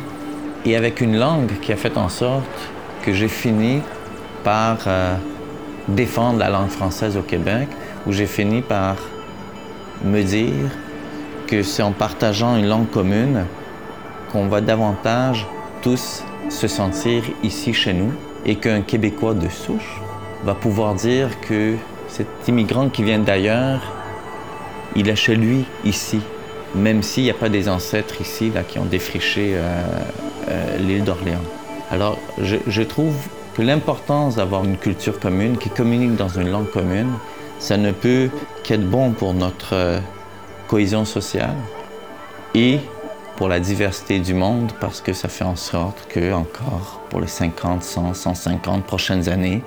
et 0.65 0.77
avec 0.77 1.01
une 1.01 1.17
langue 1.17 1.53
qui 1.61 1.73
a 1.73 1.77
fait 1.77 1.97
en 1.97 2.09
sorte 2.09 2.45
que 3.03 3.13
j'ai 3.13 3.29
fini 3.29 3.81
par 4.45 4.79
euh, 4.87 5.15
défendre 5.89 6.39
la 6.39 6.51
langue 6.51 6.69
française 6.69 7.17
au 7.17 7.23
Québec, 7.23 7.69
où 8.07 8.13
j'ai 8.13 8.27
fini 8.27 8.63
par 8.63 8.97
me 10.05 10.23
dire 10.23 10.71
que 11.47 11.63
c'est 11.63 11.83
en 11.83 11.93
partageant 11.93 12.57
une 12.57 12.67
langue 12.67 12.91
commune 12.91 13.45
qu'on 14.33 14.49
va 14.49 14.61
davantage 14.61 15.47
tous 15.83 16.25
se 16.49 16.69
sentir 16.69 17.23
ici 17.43 17.73
chez 17.73 17.93
nous 17.93 18.13
et 18.45 18.57
qu'un 18.57 18.83
Québécois 18.83 19.35
de 19.35 19.49
souche 19.49 20.01
va 20.45 20.55
pouvoir 20.55 20.95
dire 20.95 21.41
que 21.41 21.75
cet 22.09 22.29
immigrant 22.49 22.89
qui 22.89 23.03
vient 23.03 23.19
d'ailleurs, 23.19 23.81
il 24.95 25.09
est 25.09 25.17
chez 25.17 25.35
lui 25.35 25.65
ici, 25.85 26.21
même 26.75 27.03
s'il 27.03 27.25
n'y 27.25 27.31
a 27.31 27.35
pas 27.35 27.49
des 27.49 27.69
ancêtres 27.69 28.21
ici 28.21 28.51
là, 28.55 28.63
qui 28.63 28.79
ont 28.79 28.85
défriché 28.85 29.53
euh, 29.55 29.83
euh, 30.49 30.79
l'île 30.79 31.05
d'Orléans. 31.05 31.45
Alors, 31.91 32.19
je, 32.39 32.83
trouve 32.83 33.15
que 33.55 33.63
l'importance 33.63 34.37
d'avoir 34.37 34.65
une 34.65 34.77
culture 34.77 35.21
commune 35.21 35.57
qui 35.57 35.71
communique 35.71 36.17
dans 36.17 36.29
une 36.29 36.51
langue 36.51 36.71
commune, 36.71 37.13
ça 37.59 37.77
ne 37.77 37.93
peut 37.93 38.29
qu'être 38.65 38.89
bon 38.89 39.13
pour 39.13 39.35
notre 39.35 39.75
euh, 39.75 40.01
cohésion 40.69 41.05
sociale 41.05 41.57
et 42.55 42.81
pour 43.37 43.49
la 43.49 43.61
diversité 43.61 44.19
du 44.19 44.35
monde 44.35 44.73
parce 44.81 45.01
que 45.01 45.13
ça 45.13 45.29
fait 45.29 45.45
en 45.45 45.57
sorte 45.57 46.07
que 46.09 46.33
encore 46.33 47.03
pour 47.11 47.21
les 47.21 47.27
50, 47.27 47.83
100, 47.83 48.15
150 48.15 48.85
prochaines 48.85 49.29
années, 49.29 49.63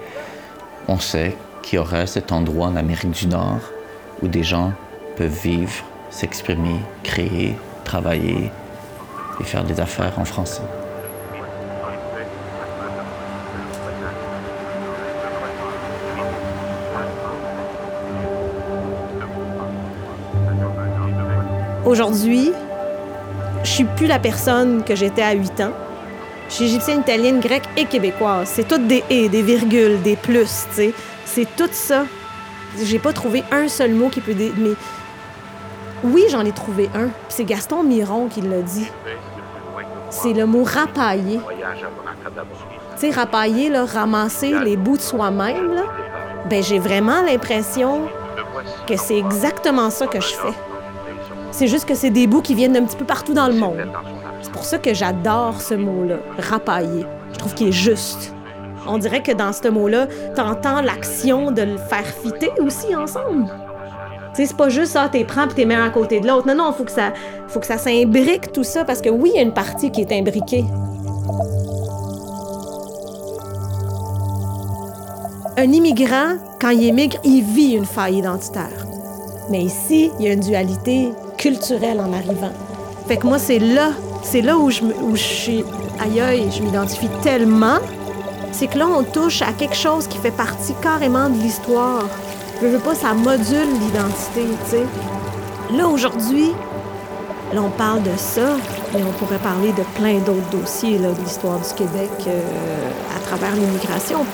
on 0.88 1.00
sait 1.00 1.38
qu'il 1.62 1.78
y 1.78 1.80
aura 1.80 2.08
cet 2.08 2.32
endroit 2.32 2.68
en 2.68 2.76
Amérique 2.76 3.12
du 3.12 3.28
Nord 3.28 3.62
où 4.22 4.28
des 4.28 4.44
gens 4.44 4.74
peuvent 5.16 5.40
vivre, 5.44 5.84
s'exprimer, 6.10 6.80
créer, 7.04 7.56
travailler 7.86 8.52
et 9.40 9.44
faire 9.44 9.64
des 9.64 9.80
affaires 9.80 10.18
en 10.18 10.26
français. 10.26 10.64
Aujourd'hui, 21.90 22.52
je 23.64 23.68
suis 23.68 23.84
plus 23.84 24.06
la 24.06 24.20
personne 24.20 24.84
que 24.84 24.94
j'étais 24.94 25.24
à 25.24 25.32
8 25.32 25.62
ans. 25.62 25.72
Je 26.48 26.54
suis 26.54 26.66
égyptienne, 26.66 27.00
italienne, 27.00 27.40
grecque 27.40 27.68
et 27.76 27.86
québécoise. 27.86 28.48
C'est 28.48 28.68
toutes 28.68 28.86
des 28.86 29.04
et, 29.10 29.28
des 29.28 29.42
virgules, 29.42 30.00
des 30.04 30.16
plus, 30.16 30.68
tu 30.70 30.76
sais. 30.76 30.94
C'est 31.26 31.48
tout 31.56 31.68
ça. 31.72 32.06
J'ai 32.80 33.00
pas 33.00 33.12
trouvé 33.12 33.44
un 33.52 33.68
seul 33.68 33.96
mot 33.96 34.10
qui 34.10 34.22
peut... 34.22 34.36
Dé... 34.36 34.54
Mais 34.56 34.76
oui, 36.04 36.26
j'en 36.30 36.46
ai 36.46 36.52
trouvé 36.52 36.92
un. 36.94 37.08
C'est 37.28 37.44
Gaston 37.44 37.82
Miron 37.82 38.28
qui 38.28 38.42
l'a 38.42 38.62
dit. 38.62 38.88
C'est 40.12 40.34
le 40.34 40.46
mot 40.46 40.64
rapailler. 40.64 41.40
Tu 41.40 42.98
sais, 42.98 43.10
rapailler, 43.10 43.76
ramasser 43.76 44.60
les 44.60 44.78
bouts 44.78 44.98
de 44.98 45.02
soi-même, 45.02 45.74
là. 45.74 45.86
Ben, 46.52 46.62
j'ai 46.62 46.78
vraiment 46.78 47.24
l'impression 47.24 48.02
que 48.86 48.96
c'est 48.96 49.18
exactement 49.18 49.90
ça 49.90 50.06
que 50.06 50.22
je 50.22 50.36
fais. 50.36 50.54
C'est 51.52 51.68
juste 51.68 51.86
que 51.86 51.96
c'est 51.96 52.10
des 52.10 52.28
bouts 52.28 52.42
qui 52.42 52.56
viennent 52.56 52.74
d'un 52.74 52.84
petit 52.84 52.96
peu 52.96 53.06
partout 53.06 53.34
dans 53.34 53.48
le 53.48 53.56
monde. 53.56 53.88
C'est 54.42 54.52
pour 54.52 54.64
ça 54.64 54.78
que 54.78 54.94
j'adore 54.94 55.62
ce 55.62 55.74
mot-là, 55.74 56.18
rapailler. 56.38 57.06
Je 57.34 57.38
trouve 57.38 57.54
qu'il 57.54 57.68
est 57.68 57.74
juste. 57.74 58.34
On 58.88 58.98
dirait 58.98 59.22
que 59.22 59.32
dans 59.32 59.52
ce 59.52 59.68
mot-là, 59.68 60.08
t'entends 60.36 60.82
l'action 60.82 61.52
de 61.52 61.62
le 61.62 61.78
faire 61.78 62.06
fitter 62.06 62.52
aussi 62.60 62.96
ensemble. 62.96 63.46
Tu 64.34 64.42
sais, 64.42 64.46
c'est 64.46 64.58
pas 64.58 64.70
juste 64.70 64.94
ça, 64.94 65.10
t'es 65.10 65.24
prends 65.26 65.48
puis 65.48 65.56
t'es 65.56 65.66
mets 65.66 65.76
à 65.76 65.90
côté 65.90 66.20
de 66.20 66.28
l'autre. 66.28 66.48
Non, 66.48 66.56
non, 66.56 66.72
faut 66.72 66.84
que 66.84 66.92
ça, 66.92 67.14
faut 67.48 67.60
que 67.60 67.66
ça 67.66 67.78
s'imbrique 67.78 68.52
tout 68.52 68.64
ça 68.64 68.86
parce 68.86 69.02
que 69.02 69.10
oui, 69.10 69.32
il 69.34 69.38
y 69.38 69.40
a 69.40 69.44
une 69.44 69.54
partie 69.54 69.92
qui 69.92 70.02
est 70.02 70.12
imbriquée. 70.12 70.64
Un 75.58 75.72
immigrant, 75.74 76.38
quand 76.62 76.70
il 76.70 76.86
émigre, 76.86 77.18
il 77.24 77.44
vit 77.44 77.74
une 77.74 77.86
faille 77.86 78.20
identitaire. 78.20 78.86
Mais 79.50 79.64
ici, 79.64 80.12
il 80.20 80.26
y 80.26 80.30
a 80.30 80.34
une 80.34 80.40
dualité 80.40 81.12
culturelle 81.40 82.00
en 82.00 82.14
arrivant. 82.14 82.52
Fait 83.08 83.18
que 83.18 83.26
moi, 83.26 83.40
c'est 83.40 83.58
là, 83.58 83.94
c'est 84.22 84.42
là 84.42 84.58
où 84.58 84.70
je, 84.70 84.84
où 84.84 85.16
je 85.16 85.24
suis 85.24 85.66
je 86.02 86.62
m'identifie 86.62 87.10
tellement. 87.24 87.80
C'est 88.52 88.68
que 88.68 88.78
là, 88.78 88.88
on 88.88 89.04
touche 89.04 89.42
à 89.42 89.52
quelque 89.54 89.76
chose 89.76 90.08
qui 90.08 90.18
fait 90.18 90.32
partie 90.32 90.74
carrément 90.82 91.30
de 91.30 91.38
l'histoire. 91.40 92.08
Je 92.62 92.68
veux 92.68 92.80
pas, 92.80 92.94
ça 92.94 93.14
module 93.14 93.68
l'identité, 93.82 94.46
tu 94.66 94.72
sais. 94.72 94.86
Là, 95.76 95.88
aujourd'hui, 95.88 96.52
là, 97.54 97.62
on 97.62 97.70
parle 97.70 98.04
de 98.04 98.16
ça, 98.18 98.58
mais 98.94 99.02
on 99.04 99.12
pourrait 99.24 99.40
parler 99.40 99.72
de 99.74 99.84
plein 99.96 100.20
d'autres 100.20 100.50
dossiers 100.52 100.98
là, 100.98 101.12
de 101.12 101.22
l'histoire 101.22 101.60
du 101.60 101.74
Québec 101.76 102.10
euh, 102.28 102.40
à 103.16 103.20
travers 103.28 103.56
l'immigration 103.56 104.26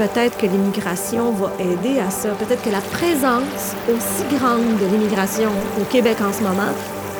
peut-être 0.00 0.38
que 0.38 0.46
l'immigration 0.46 1.30
va 1.32 1.50
aider 1.58 2.00
à 2.00 2.10
ça. 2.10 2.30
Peut-être 2.30 2.62
que 2.62 2.70
la 2.70 2.80
présence 2.80 3.76
aussi 3.86 4.34
grande 4.34 4.78
de 4.80 4.86
l'immigration 4.86 5.50
au 5.78 5.84
Québec 5.84 6.16
en 6.26 6.32
ce 6.32 6.42
moment 6.42 6.72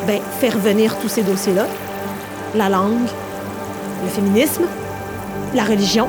ben, 0.06 0.18
fait 0.40 0.48
revenir 0.48 0.96
tous 0.98 1.08
ces 1.08 1.22
dossiers-là. 1.22 1.66
La 2.54 2.70
langue, 2.70 3.06
le 4.02 4.08
féminisme, 4.08 4.62
la 5.54 5.64
religion. 5.64 6.08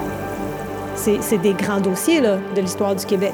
C'est 0.95 1.41
des 1.41 1.53
grands 1.53 1.81
dossiers 1.81 2.21
là, 2.21 2.38
de 2.55 2.62
l'histoire 2.62 2.95
du 2.95 3.05
Québec. 3.05 3.34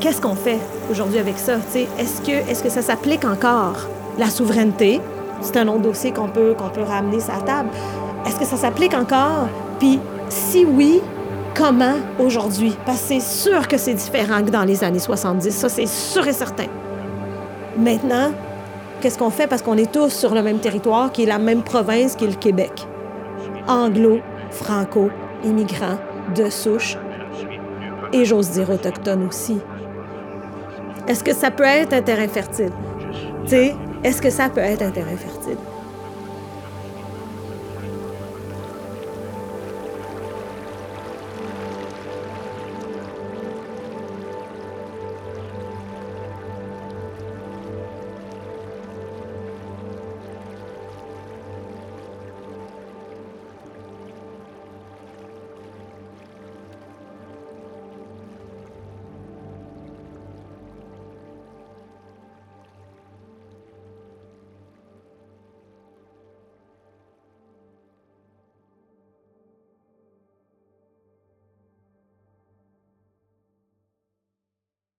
Qu'est-ce 0.00 0.22
qu'on 0.22 0.36
fait 0.36 0.60
aujourd'hui 0.90 1.18
avec 1.18 1.38
ça? 1.38 1.56
Est-ce 1.74 2.22
que, 2.22 2.30
est 2.30 2.62
que 2.62 2.70
ça 2.70 2.80
s'applique 2.80 3.26
encore? 3.26 3.86
La 4.16 4.30
souveraineté, 4.30 5.02
c'est 5.42 5.58
un 5.58 5.68
autre 5.68 5.82
dossier 5.82 6.12
qu'on 6.12 6.28
peut, 6.28 6.54
qu'on 6.56 6.70
peut 6.70 6.84
ramener 6.84 7.20
sur 7.20 7.34
la 7.34 7.42
table. 7.42 7.68
Est-ce 8.26 8.36
que 8.36 8.46
ça 8.46 8.56
s'applique 8.56 8.94
encore? 8.94 9.48
Puis 9.78 10.00
si 10.30 10.64
oui, 10.64 11.02
comment 11.54 11.96
aujourd'hui? 12.18 12.76
Parce 12.84 13.00
que 13.00 13.08
c'est 13.08 13.20
sûr 13.20 13.68
que 13.68 13.76
c'est 13.76 13.94
différent 13.94 14.42
que 14.42 14.50
dans 14.50 14.64
les 14.64 14.84
années 14.84 14.98
70, 14.98 15.50
ça 15.50 15.68
c'est 15.68 15.86
sûr 15.86 16.26
et 16.26 16.32
certain. 16.32 16.66
Maintenant, 17.76 18.32
qu'est-ce 19.00 19.18
qu'on 19.18 19.30
fait? 19.30 19.46
Parce 19.46 19.62
qu'on 19.62 19.76
est 19.76 19.92
tous 19.92 20.10
sur 20.10 20.34
le 20.34 20.42
même 20.42 20.58
territoire, 20.58 21.12
qui 21.12 21.22
est 21.24 21.26
la 21.26 21.38
même 21.38 21.62
province 21.62 22.16
qui 22.16 22.24
est 22.24 22.28
le 22.28 22.34
Québec. 22.34 22.86
Anglo, 23.66 24.18
franco, 24.50 25.10
immigrants, 25.44 25.98
de 26.34 26.50
souche, 26.50 26.96
et 28.12 28.24
j'ose 28.24 28.50
dire 28.50 28.70
autochtone 28.70 29.26
aussi. 29.26 29.58
Est-ce 31.06 31.24
que 31.24 31.34
ça 31.34 31.50
peut 31.50 31.64
être 31.64 31.92
un 31.92 32.02
terrain 32.02 32.28
fertile? 32.28 32.72
Tu 33.44 33.50
sais, 33.50 33.76
est-ce 34.04 34.20
que 34.20 34.30
ça 34.30 34.48
peut 34.48 34.60
être 34.60 34.82
un 34.82 34.90
terrain 34.90 35.16
fertile? 35.16 35.58